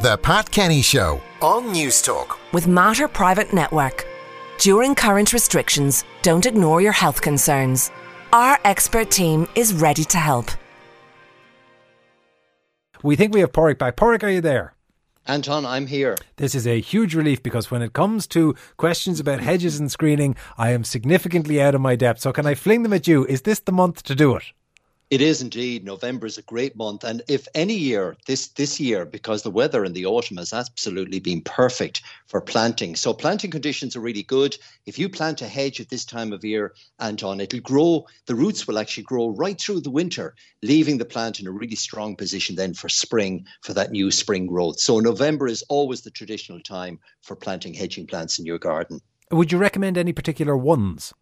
The 0.00 0.16
Pat 0.16 0.50
Kenny 0.50 0.80
Show 0.80 1.20
on 1.42 1.74
Newstalk. 1.74 2.38
With 2.54 2.66
Mater 2.66 3.06
Private 3.06 3.52
Network. 3.52 4.06
During 4.58 4.94
current 4.94 5.34
restrictions, 5.34 6.04
don't 6.22 6.46
ignore 6.46 6.80
your 6.80 6.92
health 6.92 7.20
concerns. 7.20 7.90
Our 8.32 8.58
expert 8.64 9.10
team 9.10 9.46
is 9.54 9.74
ready 9.74 10.04
to 10.04 10.16
help. 10.16 10.52
We 13.02 13.14
think 13.14 13.34
we 13.34 13.40
have 13.40 13.52
Paraic 13.52 13.76
back. 13.76 13.96
Paraic, 13.96 14.24
are 14.24 14.30
you 14.30 14.40
there? 14.40 14.72
Anton, 15.26 15.66
I'm 15.66 15.86
here. 15.86 16.16
This 16.36 16.54
is 16.54 16.66
a 16.66 16.80
huge 16.80 17.14
relief 17.14 17.42
because 17.42 17.70
when 17.70 17.82
it 17.82 17.92
comes 17.92 18.26
to 18.28 18.54
questions 18.78 19.20
about 19.20 19.40
hedges 19.40 19.78
and 19.78 19.92
screening, 19.92 20.34
I 20.56 20.70
am 20.70 20.82
significantly 20.82 21.60
out 21.60 21.74
of 21.74 21.82
my 21.82 21.94
depth. 21.94 22.20
So, 22.20 22.32
can 22.32 22.46
I 22.46 22.54
fling 22.54 22.84
them 22.84 22.94
at 22.94 23.06
you? 23.06 23.26
Is 23.26 23.42
this 23.42 23.60
the 23.60 23.70
month 23.70 24.02
to 24.04 24.14
do 24.14 24.34
it? 24.34 24.44
It 25.10 25.20
is 25.20 25.42
indeed. 25.42 25.84
November 25.84 26.24
is 26.26 26.38
a 26.38 26.42
great 26.42 26.76
month, 26.76 27.02
and 27.02 27.20
if 27.26 27.48
any 27.52 27.74
year 27.74 28.16
this 28.28 28.46
this 28.46 28.78
year, 28.78 29.04
because 29.04 29.42
the 29.42 29.50
weather 29.50 29.84
in 29.84 29.92
the 29.92 30.06
autumn 30.06 30.36
has 30.36 30.52
absolutely 30.52 31.18
been 31.18 31.42
perfect 31.42 32.02
for 32.28 32.40
planting. 32.40 32.94
So 32.94 33.12
planting 33.12 33.50
conditions 33.50 33.96
are 33.96 34.00
really 34.00 34.22
good. 34.22 34.56
If 34.86 35.00
you 35.00 35.08
plant 35.08 35.42
a 35.42 35.48
hedge 35.48 35.80
at 35.80 35.88
this 35.88 36.04
time 36.04 36.32
of 36.32 36.44
year, 36.44 36.74
Anton, 37.00 37.40
it'll 37.40 37.58
grow. 37.58 38.06
The 38.26 38.36
roots 38.36 38.68
will 38.68 38.78
actually 38.78 39.02
grow 39.02 39.30
right 39.30 39.60
through 39.60 39.80
the 39.80 39.90
winter, 39.90 40.36
leaving 40.62 40.98
the 40.98 41.04
plant 41.04 41.40
in 41.40 41.48
a 41.48 41.50
really 41.50 41.74
strong 41.74 42.14
position 42.14 42.54
then 42.54 42.74
for 42.74 42.88
spring 42.88 43.46
for 43.62 43.74
that 43.74 43.90
new 43.90 44.12
spring 44.12 44.46
growth. 44.46 44.78
So 44.78 45.00
November 45.00 45.48
is 45.48 45.64
always 45.68 46.02
the 46.02 46.12
traditional 46.12 46.60
time 46.60 47.00
for 47.20 47.34
planting 47.34 47.74
hedging 47.74 48.06
plants 48.06 48.38
in 48.38 48.46
your 48.46 48.60
garden. 48.60 49.00
Would 49.32 49.50
you 49.50 49.58
recommend 49.58 49.98
any 49.98 50.12
particular 50.12 50.56
ones? 50.56 51.12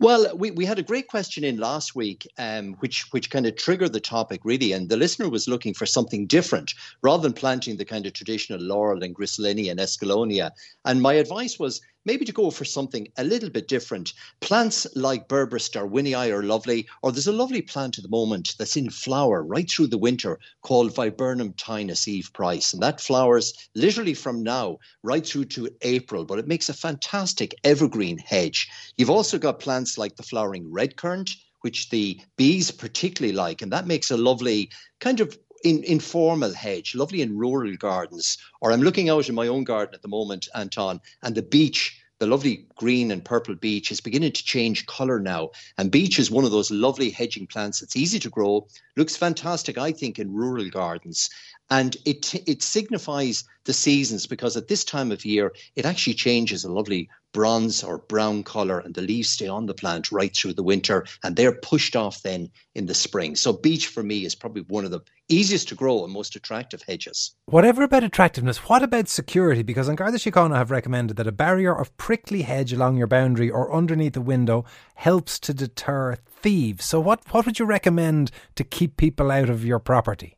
Well, 0.00 0.36
we, 0.36 0.50
we 0.52 0.64
had 0.64 0.78
a 0.78 0.82
great 0.82 1.08
question 1.08 1.42
in 1.44 1.56
last 1.56 1.96
week, 1.96 2.26
um, 2.38 2.74
which 2.74 3.12
which 3.12 3.30
kind 3.30 3.46
of 3.46 3.56
triggered 3.56 3.92
the 3.92 4.00
topic 4.00 4.40
really, 4.44 4.72
and 4.72 4.88
the 4.88 4.96
listener 4.96 5.28
was 5.28 5.48
looking 5.48 5.74
for 5.74 5.86
something 5.86 6.26
different 6.26 6.74
rather 7.02 7.22
than 7.22 7.32
planting 7.32 7.76
the 7.76 7.84
kind 7.84 8.06
of 8.06 8.12
traditional 8.12 8.60
laurel 8.60 9.02
and 9.02 9.14
griselinia 9.14 9.70
and 9.70 9.80
escalonia. 9.80 10.52
And 10.84 11.02
my 11.02 11.14
advice 11.14 11.58
was 11.58 11.80
maybe 12.08 12.24
to 12.24 12.32
go 12.32 12.50
for 12.50 12.64
something 12.64 13.06
a 13.18 13.22
little 13.22 13.50
bit 13.50 13.68
different. 13.68 14.14
Plants 14.40 14.86
like 14.96 15.28
Berberis 15.28 15.68
darwinii 15.70 16.32
are 16.32 16.42
lovely, 16.42 16.88
or 17.02 17.12
there's 17.12 17.26
a 17.26 17.32
lovely 17.32 17.60
plant 17.60 17.98
at 17.98 18.02
the 18.02 18.08
moment 18.08 18.54
that's 18.58 18.78
in 18.78 18.88
flower 18.88 19.44
right 19.44 19.70
through 19.70 19.88
the 19.88 19.98
winter 19.98 20.40
called 20.62 20.94
Viburnum 20.94 21.52
tinus 21.52 22.08
Eve 22.08 22.30
Price. 22.32 22.72
And 22.72 22.82
that 22.82 23.02
flowers 23.02 23.52
literally 23.74 24.14
from 24.14 24.42
now 24.42 24.78
right 25.02 25.26
through 25.26 25.44
to 25.56 25.68
April, 25.82 26.24
but 26.24 26.38
it 26.38 26.48
makes 26.48 26.70
a 26.70 26.74
fantastic 26.74 27.54
evergreen 27.62 28.16
hedge. 28.16 28.68
You've 28.96 29.10
also 29.10 29.36
got 29.36 29.60
plants 29.60 29.98
like 29.98 30.16
the 30.16 30.22
flowering 30.22 30.72
red 30.72 30.96
currant, 30.96 31.30
which 31.60 31.90
the 31.90 32.18
bees 32.38 32.70
particularly 32.70 33.36
like, 33.36 33.60
and 33.60 33.72
that 33.72 33.86
makes 33.86 34.10
a 34.10 34.16
lovely 34.16 34.70
kind 34.98 35.20
of 35.20 35.38
in, 35.64 35.82
informal 35.84 36.54
hedge, 36.54 36.94
lovely 36.94 37.22
in 37.22 37.36
rural 37.36 37.76
gardens. 37.76 38.38
Or 38.60 38.72
I'm 38.72 38.82
looking 38.82 39.08
out 39.08 39.28
in 39.28 39.34
my 39.34 39.48
own 39.48 39.64
garden 39.64 39.94
at 39.94 40.02
the 40.02 40.08
moment, 40.08 40.48
Anton, 40.54 41.00
and 41.22 41.34
the 41.34 41.42
beech 41.42 41.97
the 42.18 42.26
lovely 42.26 42.66
green 42.76 43.10
and 43.10 43.24
purple 43.24 43.54
beech 43.54 43.90
is 43.92 44.00
beginning 44.00 44.32
to 44.32 44.44
change 44.44 44.86
color 44.86 45.20
now. 45.20 45.50
And 45.76 45.90
beech 45.90 46.18
is 46.18 46.30
one 46.30 46.44
of 46.44 46.50
those 46.50 46.70
lovely 46.70 47.10
hedging 47.10 47.46
plants 47.46 47.80
that's 47.80 47.96
easy 47.96 48.18
to 48.20 48.30
grow, 48.30 48.66
looks 48.96 49.16
fantastic, 49.16 49.78
I 49.78 49.92
think, 49.92 50.18
in 50.18 50.32
rural 50.32 50.68
gardens. 50.68 51.30
And 51.70 51.96
it, 52.04 52.34
it 52.48 52.62
signifies 52.62 53.44
the 53.64 53.72
seasons 53.72 54.26
because 54.26 54.56
at 54.56 54.68
this 54.68 54.84
time 54.84 55.12
of 55.12 55.24
year, 55.24 55.52
it 55.76 55.84
actually 55.84 56.14
changes 56.14 56.64
a 56.64 56.72
lovely 56.72 57.08
bronze 57.32 57.84
or 57.84 57.98
brown 57.98 58.42
color 58.42 58.78
and 58.78 58.94
the 58.94 59.02
leaves 59.02 59.28
stay 59.28 59.48
on 59.48 59.66
the 59.66 59.74
plant 59.74 60.10
right 60.10 60.34
through 60.34 60.54
the 60.54 60.62
winter 60.62 61.04
and 61.22 61.36
they're 61.36 61.52
pushed 61.52 61.94
off 61.94 62.22
then 62.22 62.50
in 62.74 62.86
the 62.86 62.94
spring. 62.94 63.36
So 63.36 63.52
beech 63.52 63.86
for 63.86 64.02
me 64.02 64.24
is 64.24 64.34
probably 64.34 64.62
one 64.62 64.86
of 64.86 64.90
the 64.90 65.02
easiest 65.28 65.68
to 65.68 65.74
grow 65.74 66.04
and 66.04 66.12
most 66.12 66.36
attractive 66.36 66.82
hedges. 66.82 67.34
Whatever 67.46 67.82
about 67.82 68.04
attractiveness, 68.04 68.68
what 68.68 68.82
about 68.82 69.08
security? 69.08 69.62
Because 69.62 69.88
An 69.88 69.96
Garda 69.96 70.18
Síochána 70.18 70.56
have 70.56 70.70
recommended 70.70 71.16
that 71.16 71.26
a 71.26 71.32
barrier 71.32 71.74
of 71.74 71.96
prickly 71.96 72.42
hedge 72.42 72.72
along 72.72 72.96
your 72.96 73.06
boundary 73.06 73.50
or 73.50 73.74
underneath 73.74 74.14
the 74.14 74.20
window 74.20 74.64
helps 74.94 75.38
to 75.40 75.52
deter 75.52 76.14
thieves. 76.14 76.84
So 76.84 77.00
what, 77.00 77.20
what 77.32 77.46
would 77.46 77.58
you 77.58 77.66
recommend 77.66 78.30
to 78.56 78.64
keep 78.64 78.96
people 78.96 79.30
out 79.30 79.50
of 79.50 79.64
your 79.64 79.78
property? 79.78 80.37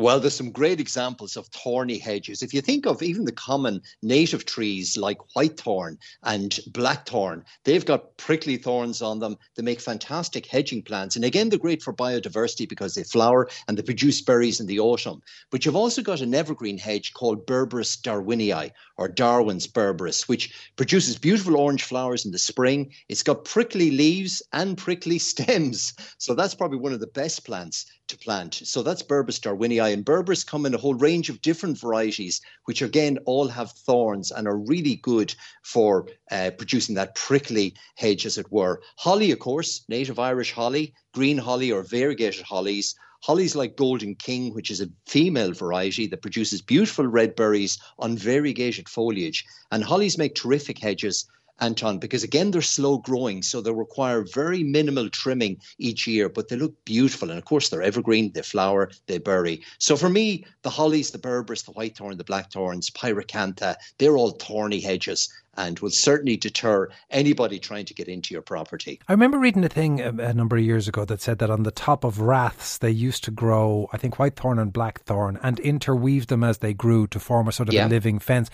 Well, 0.00 0.20
there's 0.20 0.36
some 0.36 0.52
great 0.52 0.78
examples 0.78 1.36
of 1.36 1.48
thorny 1.48 1.98
hedges. 1.98 2.40
If 2.40 2.54
you 2.54 2.60
think 2.60 2.86
of 2.86 3.02
even 3.02 3.24
the 3.24 3.32
common 3.32 3.82
native 4.00 4.44
trees 4.44 4.96
like 4.96 5.18
whitethorn 5.34 5.98
and 6.22 6.56
blackthorn, 6.68 7.44
they've 7.64 7.84
got 7.84 8.16
prickly 8.16 8.58
thorns 8.58 9.02
on 9.02 9.18
them. 9.18 9.36
They 9.56 9.64
make 9.64 9.80
fantastic 9.80 10.46
hedging 10.46 10.82
plants. 10.82 11.16
And 11.16 11.24
again, 11.24 11.48
they're 11.48 11.58
great 11.58 11.82
for 11.82 11.92
biodiversity 11.92 12.68
because 12.68 12.94
they 12.94 13.02
flower 13.02 13.48
and 13.66 13.76
they 13.76 13.82
produce 13.82 14.22
berries 14.22 14.60
in 14.60 14.68
the 14.68 14.78
autumn. 14.78 15.20
But 15.50 15.66
you've 15.66 15.74
also 15.74 16.00
got 16.00 16.20
an 16.20 16.32
evergreen 16.32 16.78
hedge 16.78 17.12
called 17.12 17.44
Berberis 17.44 18.00
darwinii 18.00 18.70
or 18.98 19.08
Darwin's 19.08 19.66
berberis, 19.66 20.28
which 20.28 20.54
produces 20.76 21.18
beautiful 21.18 21.56
orange 21.56 21.82
flowers 21.82 22.24
in 22.24 22.30
the 22.30 22.38
spring. 22.38 22.92
It's 23.08 23.24
got 23.24 23.44
prickly 23.44 23.90
leaves 23.90 24.44
and 24.52 24.78
prickly 24.78 25.18
stems. 25.18 25.94
So 26.18 26.36
that's 26.36 26.54
probably 26.54 26.78
one 26.78 26.92
of 26.92 27.00
the 27.00 27.08
best 27.08 27.44
plants 27.44 27.86
to 28.08 28.18
plant. 28.18 28.54
So 28.54 28.82
that's 28.82 29.02
Berberis 29.02 29.40
darwinii. 29.40 29.92
And 29.92 30.04
Berberis 30.04 30.46
come 30.46 30.66
in 30.66 30.74
a 30.74 30.78
whole 30.78 30.94
range 30.94 31.30
of 31.30 31.40
different 31.40 31.78
varieties, 31.78 32.40
which 32.64 32.82
again 32.82 33.18
all 33.26 33.48
have 33.48 33.72
thorns 33.72 34.30
and 34.30 34.48
are 34.48 34.56
really 34.56 34.96
good 34.96 35.34
for 35.62 36.06
uh, 36.30 36.50
producing 36.56 36.94
that 36.96 37.14
prickly 37.14 37.74
hedge, 37.96 38.26
as 38.26 38.38
it 38.38 38.50
were. 38.50 38.80
Holly, 38.96 39.30
of 39.30 39.38
course, 39.38 39.82
native 39.88 40.18
Irish 40.18 40.52
holly, 40.52 40.94
green 41.12 41.38
holly 41.38 41.70
or 41.70 41.82
variegated 41.82 42.42
hollies. 42.42 42.94
Hollies 43.20 43.56
like 43.56 43.76
Golden 43.76 44.14
King, 44.14 44.54
which 44.54 44.70
is 44.70 44.80
a 44.80 44.90
female 45.06 45.52
variety 45.52 46.06
that 46.06 46.22
produces 46.22 46.62
beautiful 46.62 47.06
red 47.06 47.34
berries 47.34 47.76
on 47.98 48.16
variegated 48.16 48.88
foliage. 48.88 49.44
And 49.72 49.82
hollies 49.82 50.16
make 50.16 50.36
terrific 50.36 50.78
hedges 50.78 51.26
Anton, 51.60 51.98
because 51.98 52.22
again, 52.22 52.50
they're 52.50 52.62
slow 52.62 52.98
growing, 52.98 53.42
so 53.42 53.60
they 53.60 53.72
require 53.72 54.24
very 54.32 54.62
minimal 54.62 55.10
trimming 55.10 55.60
each 55.78 56.06
year, 56.06 56.28
but 56.28 56.48
they 56.48 56.56
look 56.56 56.74
beautiful. 56.84 57.30
And 57.30 57.38
of 57.38 57.44
course, 57.44 57.68
they're 57.68 57.82
evergreen, 57.82 58.32
they 58.32 58.42
flower, 58.42 58.90
they 59.06 59.18
berry. 59.18 59.62
So 59.78 59.96
for 59.96 60.08
me, 60.08 60.44
the 60.62 60.70
hollies, 60.70 61.10
the 61.10 61.18
berberis, 61.18 61.64
the 61.64 61.72
whitethorn, 61.72 62.16
the 62.16 62.24
blackthorns, 62.24 62.90
pyracantha, 62.90 63.76
they're 63.98 64.16
all 64.16 64.32
thorny 64.32 64.80
hedges 64.80 65.28
and 65.58 65.78
will 65.80 65.90
certainly 65.90 66.36
deter 66.36 66.88
anybody 67.10 67.58
trying 67.58 67.84
to 67.84 67.92
get 67.92 68.08
into 68.08 68.32
your 68.32 68.42
property. 68.42 69.00
I 69.08 69.12
remember 69.12 69.38
reading 69.38 69.64
a 69.64 69.68
thing 69.68 70.00
a, 70.00 70.08
a, 70.08 70.32
number 70.32 70.56
of 70.56 70.62
years 70.62 70.86
ago 70.86 71.04
that 71.04 71.20
said 71.20 71.40
that 71.40 71.50
on 71.50 71.64
the 71.64 71.72
top 71.72 72.04
of 72.04 72.20
raths 72.20 72.78
they 72.78 72.90
used 72.90 73.24
to 73.24 73.32
grow, 73.32 73.88
I 73.92 73.98
think, 73.98 74.16
whitethorn 74.16 74.62
and 74.62 74.72
blackthorn 74.72 75.38
and 75.42 75.58
interweave 75.58 76.28
them 76.28 76.44
as 76.44 76.58
they 76.58 76.72
grew 76.72 77.08
to 77.08 77.18
form 77.18 77.48
a 77.48 77.52
sort 77.52 77.68
of 77.68 77.74
yeah. 77.74 77.86
a 77.86 77.88
living 77.88 78.20
fence. 78.20 78.48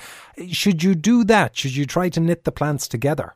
Should 0.50 0.82
you 0.82 0.94
do 0.94 1.24
that? 1.24 1.56
Should 1.56 1.76
you 1.76 1.84
try 1.84 2.08
to 2.08 2.20
knit 2.20 2.44
the 2.44 2.52
plants 2.52 2.88
together? 2.88 3.34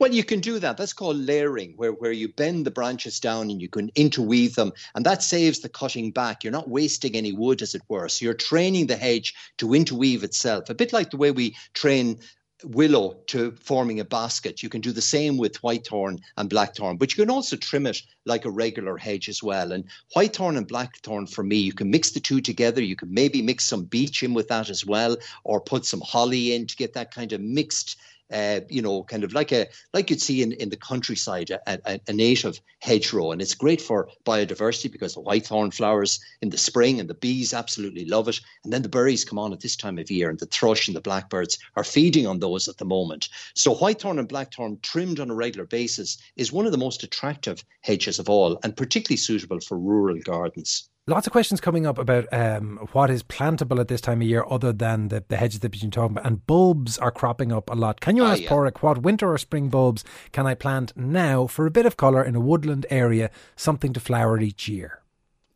Well, 0.00 0.14
you 0.14 0.24
can 0.24 0.40
do 0.40 0.58
that. 0.58 0.78
That's 0.78 0.94
called 0.94 1.16
layering, 1.16 1.74
where, 1.76 1.92
where 1.92 2.10
you 2.10 2.28
bend 2.28 2.64
the 2.64 2.70
branches 2.70 3.20
down 3.20 3.50
and 3.50 3.60
you 3.60 3.68
can 3.68 3.90
interweave 3.94 4.54
them. 4.54 4.72
And 4.94 5.04
that 5.04 5.22
saves 5.22 5.60
the 5.60 5.68
cutting 5.68 6.10
back. 6.10 6.42
You're 6.42 6.54
not 6.54 6.70
wasting 6.70 7.14
any 7.14 7.32
wood, 7.32 7.60
as 7.60 7.74
it 7.74 7.82
were. 7.86 8.08
So 8.08 8.24
you're 8.24 8.32
training 8.32 8.86
the 8.86 8.96
hedge 8.96 9.34
to 9.58 9.74
interweave 9.74 10.24
itself, 10.24 10.70
a 10.70 10.74
bit 10.74 10.94
like 10.94 11.10
the 11.10 11.18
way 11.18 11.32
we 11.32 11.54
train 11.74 12.18
willow 12.64 13.16
to 13.26 13.52
forming 13.52 14.00
a 14.00 14.04
basket. 14.04 14.62
You 14.62 14.68
can 14.68 14.80
do 14.80 14.92
the 14.92 15.02
same 15.02 15.36
with 15.36 15.60
whitethorn 15.62 16.20
and 16.36 16.50
blackthorn, 16.50 16.96
but 16.96 17.10
you 17.12 17.22
can 17.22 17.30
also 17.30 17.56
trim 17.56 17.86
it 17.86 18.02
like 18.26 18.44
a 18.44 18.50
regular 18.50 18.96
hedge 18.96 19.28
as 19.28 19.42
well. 19.42 19.72
And 19.72 19.84
whitethorn 20.14 20.56
and 20.56 20.66
blackthorn 20.66 21.26
for 21.26 21.42
me, 21.42 21.56
you 21.56 21.72
can 21.72 21.90
mix 21.90 22.10
the 22.10 22.20
two 22.20 22.40
together. 22.40 22.82
You 22.82 22.96
can 22.96 23.12
maybe 23.12 23.42
mix 23.42 23.64
some 23.64 23.84
beech 23.84 24.22
in 24.22 24.34
with 24.34 24.48
that 24.48 24.70
as 24.70 24.84
well, 24.84 25.16
or 25.44 25.60
put 25.60 25.84
some 25.84 26.00
holly 26.00 26.54
in 26.54 26.66
to 26.66 26.76
get 26.76 26.94
that 26.94 27.14
kind 27.14 27.32
of 27.32 27.40
mixed 27.40 27.96
uh, 28.32 28.60
you 28.68 28.82
know, 28.82 29.02
kind 29.04 29.24
of 29.24 29.32
like 29.32 29.52
a 29.52 29.66
like 29.92 30.10
you'd 30.10 30.20
see 30.20 30.42
in, 30.42 30.52
in 30.52 30.68
the 30.68 30.76
countryside, 30.76 31.50
a, 31.50 31.60
a, 31.66 32.00
a, 32.08 32.12
native 32.12 32.60
hedgerow, 32.80 33.32
and 33.32 33.42
it's 33.42 33.54
great 33.54 33.80
for 33.80 34.08
biodiversity 34.24 34.90
because 34.90 35.14
the 35.14 35.22
whitethorn 35.22 35.72
flowers 35.72 36.20
in 36.42 36.50
the 36.50 36.58
spring, 36.58 37.00
and 37.00 37.08
the 37.08 37.14
bees 37.14 37.52
absolutely 37.52 38.04
love 38.04 38.28
it, 38.28 38.40
and 38.64 38.72
then 38.72 38.82
the 38.82 38.88
berries 38.88 39.24
come 39.24 39.38
on 39.38 39.52
at 39.52 39.60
this 39.60 39.76
time 39.76 39.98
of 39.98 40.10
year, 40.10 40.30
and 40.30 40.38
the 40.38 40.46
thrush 40.46 40.86
and 40.86 40.96
the 40.96 41.00
blackbirds 41.00 41.58
are 41.76 41.84
feeding 41.84 42.26
on 42.26 42.38
those 42.38 42.68
at 42.68 42.78
the 42.78 42.84
moment. 42.84 43.28
So 43.54 43.74
whitethorn 43.74 44.18
and 44.18 44.28
blackthorn 44.28 44.78
trimmed 44.82 45.20
on 45.20 45.30
a 45.30 45.34
regular 45.34 45.66
basis 45.66 46.18
is 46.36 46.52
one 46.52 46.66
of 46.66 46.72
the 46.72 46.78
most 46.78 47.02
attractive 47.02 47.64
hedges 47.82 48.18
of 48.18 48.28
all, 48.28 48.58
and 48.62 48.76
particularly 48.76 49.16
suitable 49.16 49.60
for 49.60 49.78
rural 49.78 50.18
gardens. 50.24 50.88
Lots 51.10 51.26
of 51.26 51.32
questions 51.32 51.60
coming 51.60 51.88
up 51.88 51.98
about 51.98 52.32
um, 52.32 52.88
what 52.92 53.10
is 53.10 53.24
plantable 53.24 53.80
at 53.80 53.88
this 53.88 54.00
time 54.00 54.22
of 54.22 54.28
year 54.28 54.44
other 54.48 54.72
than 54.72 55.08
the, 55.08 55.24
the 55.26 55.36
hedges 55.36 55.58
that 55.58 55.74
you've 55.74 55.82
been 55.82 55.90
talking 55.90 56.16
about. 56.16 56.24
And 56.24 56.46
bulbs 56.46 56.98
are 56.98 57.10
cropping 57.10 57.50
up 57.50 57.68
a 57.68 57.74
lot. 57.74 58.00
Can 58.00 58.14
you 58.14 58.22
ah, 58.22 58.30
ask 58.30 58.42
yeah. 58.42 58.48
Paraic 58.48 58.80
what 58.80 59.02
winter 59.02 59.28
or 59.28 59.36
spring 59.36 59.70
bulbs 59.70 60.04
can 60.30 60.46
I 60.46 60.54
plant 60.54 60.96
now 60.96 61.48
for 61.48 61.66
a 61.66 61.70
bit 61.72 61.84
of 61.84 61.96
colour 61.96 62.22
in 62.22 62.36
a 62.36 62.40
woodland 62.40 62.86
area, 62.90 63.28
something 63.56 63.92
to 63.94 63.98
flower 63.98 64.38
each 64.38 64.68
year? 64.68 65.02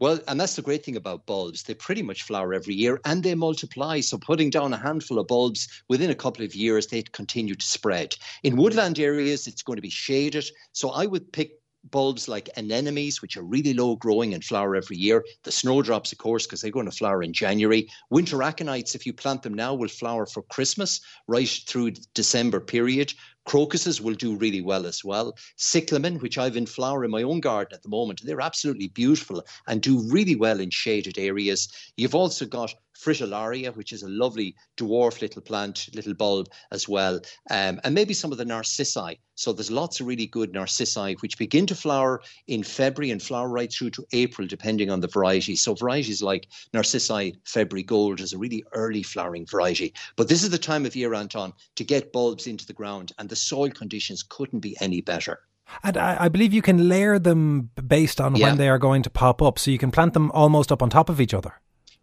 Well, 0.01 0.19
and 0.27 0.41
that's 0.41 0.57
the 0.57 0.63
great 0.63 0.85
thing 0.85 0.97
about 0.97 1.25
bulbs. 1.25 1.63
They 1.63 1.75
pretty 1.75 2.03
much 2.03 2.25
flower 2.25 2.53
every 2.53 2.75
year 2.75 3.01
and 3.05 3.23
they 3.23 3.37
multiply. 3.37 4.01
So, 4.01 4.19
putting 4.19 4.51
down 4.51 4.73
a 4.73 4.77
handful 4.77 5.21
of 5.21 5.29
bulbs 5.29 5.69
within 5.89 6.11
a 6.11 6.17
couple 6.17 6.45
of 6.45 6.57
years, 6.57 6.89
they 6.89 7.03
continue 7.03 7.55
to 7.55 7.65
spread. 7.65 8.17
In 8.43 8.57
woodland 8.57 8.99
areas, 8.99 9.47
it's 9.47 9.63
going 9.63 9.77
to 9.77 9.83
be 9.83 9.89
shaded. 9.89 10.47
So, 10.73 10.91
I 10.91 11.07
would 11.07 11.33
pick 11.33 11.61
bulbs 11.91 12.29
like 12.29 12.51
anemones, 12.57 13.21
which 13.21 13.37
are 13.37 13.43
really 13.43 13.75
low 13.75 13.97
growing 13.97 14.35
and 14.35 14.45
flower 14.45 14.77
every 14.77 14.97
year. 14.97 15.25
The 15.43 15.53
snowdrops, 15.53 16.13
of 16.13 16.19
course, 16.19 16.47
because 16.47 16.61
they're 16.61 16.71
going 16.71 16.91
to 16.91 16.97
flower 16.97 17.23
in 17.23 17.33
January. 17.33 17.89
Winter 18.11 18.39
aconites, 18.39 18.95
if 18.95 19.07
you 19.07 19.13
plant 19.13 19.43
them 19.43 19.55
now, 19.55 19.75
will 19.75 19.89
flower 19.89 20.27
for 20.27 20.43
Christmas 20.43 21.01
right 21.27 21.49
through 21.67 21.93
December 22.15 22.61
period. 22.61 23.13
Crocuses 23.45 24.01
will 24.01 24.15
do 24.15 24.37
really 24.37 24.61
well 24.61 24.87
as 24.87 25.05
well. 25.05 25.37
Cyclamen, 25.57 26.19
which 26.19 26.39
I've 26.39 26.57
in 26.57 26.67
flower 26.67 27.05
in 27.05 27.11
my 27.11 27.23
own 27.23 27.41
garden 27.41 27.75
at 27.75 27.83
the 27.83 27.89
moment, 27.89 28.23
they're 28.25 28.41
absolutely 28.41 28.89
beautiful 28.89 29.45
and 29.67 29.83
do 29.83 30.11
really 30.11 30.37
well 30.37 30.61
in 30.61 30.71
shaded 30.71 31.19
areas. 31.19 31.69
You've 31.97 32.15
also 32.15 32.47
got 32.47 32.75
fritillaria, 33.05 33.75
which 33.77 33.93
is 33.93 34.03
a 34.03 34.09
lovely 34.09 34.55
dwarf 34.77 35.21
little 35.21 35.43
plant, 35.43 35.89
little 35.95 36.15
bulb 36.15 36.49
as 36.71 36.89
well, 36.89 37.21
um, 37.51 37.81
and 37.85 37.95
maybe 37.95 38.15
some 38.15 38.33
of 38.33 38.39
the 38.39 38.45
narcissi. 38.45 39.19
So 39.37 39.53
there's 39.53 39.71
lots 39.71 39.99
of 40.01 40.07
really 40.07 40.27
good 40.27 40.53
narcissi 40.53 41.17
which 41.21 41.39
begin 41.39 41.67
to 41.67 41.75
flower 41.75 42.23
in 42.47 42.63
February 42.63 43.11
and 43.11 43.21
flower 43.21 43.49
right 43.49 43.73
through 43.73 43.91
to 43.91 44.07
April, 44.13 44.47
depending 44.47 44.91
on 44.91 45.01
the 45.01 45.09
variety. 45.09 45.57
So 45.57 45.75
varieties 45.75 46.23
like 46.23 46.49
Narcissi 46.73 47.37
February 47.45 47.83
Gold 47.83 48.21
is 48.21 48.33
a 48.33 48.39
really 48.39 48.63
early 48.73 49.03
flowering 49.03 49.47
variety. 49.47 49.93
But 50.15 50.29
this 50.29 50.45
is 50.45 50.51
the 50.51 50.59
time 50.59 50.87
of 50.87 50.95
year, 50.95 51.15
Anton, 51.15 51.53
to 51.75 51.85
get 51.85 52.13
bulbs 52.13 52.47
into 52.47 52.65
the 52.65 52.73
ground, 52.73 53.13
and 53.19 53.29
the 53.35 53.41
soil 53.41 53.71
conditions 53.71 54.23
couldn't 54.23 54.61
be 54.61 54.77
any 54.81 55.01
better. 55.01 55.41
And 55.83 55.97
I, 55.97 56.25
I 56.25 56.29
believe 56.29 56.53
you 56.53 56.63
can 56.63 56.89
layer 56.89 57.19
them 57.19 57.71
based 57.87 58.21
on 58.21 58.37
yeah. 58.37 58.47
when 58.47 58.59
they 58.59 58.69
are 58.69 58.79
going 58.79 59.03
to 59.03 59.11
pop 59.11 59.43
up, 59.43 59.59
so 59.59 59.73
you 59.73 59.79
can 59.79 59.91
plant 59.91 60.13
them 60.13 60.31
almost 60.31 60.71
up 60.71 60.83
on 60.83 60.89
top 60.91 61.09
of 61.09 61.21
each 61.21 61.35
other 61.35 61.55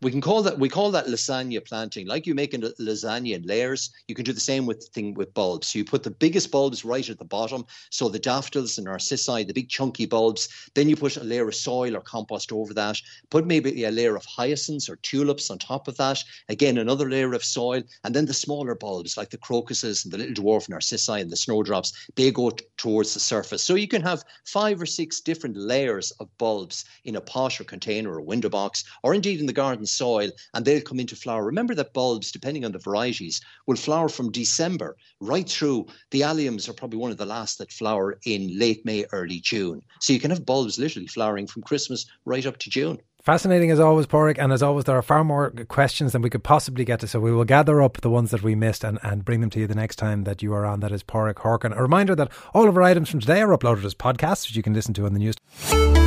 we 0.02 0.10
can 0.10 0.22
call 0.22 0.42
that 0.42 0.58
we 0.58 0.68
call 0.68 0.90
that 0.92 1.06
lasagna 1.06 1.64
planting. 1.64 2.08
Like 2.08 2.26
you 2.26 2.34
make 2.34 2.54
a 2.54 2.58
lasagna 2.58 3.36
in 3.36 3.44
layers, 3.44 3.92
you 4.08 4.16
can 4.16 4.26
do 4.26 4.34
the 4.34 4.40
same 4.40 4.66
with 4.66 4.90
thing 4.94 5.14
with 5.14 5.34
bulbs. 5.34 5.68
So 5.68 5.80
you 5.80 5.86
put 5.86 6.04
the 6.04 6.12
biggest 6.12 6.50
bulbs 6.50 6.84
right 6.84 7.08
at 7.08 7.20
the 7.20 7.26
bottom, 7.26 7.66
so 7.92 8.10
the 8.10 8.20
daffodils 8.20 8.78
and 8.78 8.86
narcissi, 8.86 9.44
the 9.44 9.54
big 9.54 9.70
chunky 9.70 10.08
bulbs. 10.08 10.50
Then 10.74 10.90
you 10.90 10.96
put 10.96 11.18
a 11.18 11.24
layer 11.24 11.48
of 11.48 11.56
soil 11.56 11.96
or 11.96 12.02
compost 12.02 12.52
over 12.52 12.74
that. 12.74 12.98
Put 13.30 13.46
maybe 13.46 13.84
a 13.84 13.92
layer 13.92 14.16
of 14.16 14.26
hyacinths 14.26 14.90
or 14.90 14.96
tulips 14.98 15.52
on 15.52 15.60
top 15.60 15.88
of 15.88 15.98
that. 15.98 16.24
Again, 16.50 16.80
another 16.80 17.10
layer 17.10 17.34
of 17.34 17.44
soil, 17.44 17.84
and 18.04 18.16
then 18.16 18.26
the 18.26 18.34
smaller 18.34 18.74
bulbs 18.74 19.18
like 19.18 19.30
the 19.30 19.38
crocuses 19.38 20.04
and 20.04 20.12
the 20.12 20.18
little 20.18 20.44
dwarf 20.44 20.68
narcissi 20.68 21.22
and 21.22 21.30
the 21.30 21.38
snowdrops. 21.38 21.94
They 22.16 22.32
go 22.32 22.52
towards 22.82 23.14
the 23.14 23.20
surface. 23.20 23.64
So 23.64 23.76
you 23.76 23.88
can 23.88 24.02
have 24.02 24.24
five 24.44 24.82
or 24.82 24.88
six 24.88 25.22
different 25.22 25.56
layers 25.56 26.10
of 26.20 26.36
bulbs 26.40 26.84
in 27.06 27.16
a 27.16 27.22
pot 27.22 27.62
or 27.62 27.64
container 27.64 28.12
or 28.12 28.22
window 28.22 28.50
box, 28.50 28.84
or 29.04 29.14
indeed 29.14 29.40
in 29.40 29.46
the 29.46 29.54
garden 29.54 29.86
soil 29.86 30.32
and 30.56 30.66
they'll 30.66 30.82
come 30.82 31.00
into 31.00 31.16
flower. 31.16 31.46
Remember 31.46 31.76
that 31.76 31.94
bulbs, 31.94 32.32
depending 32.32 32.66
on 32.66 32.72
the 32.72 32.80
varieties, 32.80 33.40
will 33.68 33.76
flower 33.76 34.10
from 34.10 34.32
December 34.32 34.98
right 35.20 35.48
through. 35.48 35.86
The 36.10 36.22
alliums 36.22 36.68
are 36.68 36.74
probably 36.74 36.98
one 36.98 37.12
of 37.12 37.18
the 37.18 37.26
last 37.26 37.60
that 37.60 37.72
flower 37.72 38.18
in 38.26 38.58
late 38.58 38.84
May, 38.84 39.06
early 39.12 39.40
June. 39.40 39.82
So 40.00 40.12
you 40.14 40.20
can 40.20 40.32
have 40.32 40.44
bulbs 40.44 40.80
literally 40.80 41.08
flowering 41.08 41.46
from 41.46 41.62
Christmas 41.62 42.08
right 42.26 42.48
up 42.48 42.58
to 42.58 42.70
June. 42.72 42.98
Fascinating 43.22 43.70
as 43.70 43.80
always, 43.80 44.08
Paraic, 44.08 44.40
and 44.40 44.52
as 44.52 44.64
always, 44.64 44.86
there 44.86 44.98
are 44.98 45.04
far 45.04 45.24
more 45.24 45.52
questions 45.68 46.12
than 46.12 46.24
we 46.24 46.30
could 46.30 46.44
possibly 46.44 46.84
get 46.84 47.02
to. 47.02 47.08
So 47.08 47.20
we 47.20 47.32
will 47.32 47.46
gather 47.46 47.80
up 47.80 48.02
the 48.02 48.10
ones 48.10 48.32
that 48.32 48.42
we 48.42 48.56
missed 48.56 48.84
and, 48.84 48.98
and 49.04 49.24
bring 49.24 49.42
them 49.42 49.52
to 49.52 49.60
you 49.60 49.68
the 49.68 49.76
next 49.76 49.98
time 49.98 50.24
that 50.24 50.42
you 50.42 50.54
are 50.54 50.66
on. 50.66 50.80
That 50.80 50.92
is 50.92 51.04
Paraic 51.04 51.36
Horkan. 51.36 51.78
A 51.78 51.82
reminder 51.82 52.16
that 52.16 52.32
all 52.56 52.68
of 52.68 52.76
our 52.76 52.84
items 52.84 53.10
from 53.10 53.20
today 53.20 53.42
are 53.42 53.56
uploaded 53.56 53.86
as 53.86 53.94
podcasts, 53.94 54.48
which 54.48 54.56
you 54.56 54.64
can 54.64 54.74
listen 54.74 54.96
to 54.96 55.06
on 55.06 55.14
the 55.14 55.20
news. 55.20 56.01